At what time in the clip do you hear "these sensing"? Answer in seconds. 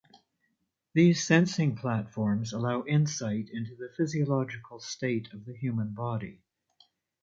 0.93-1.75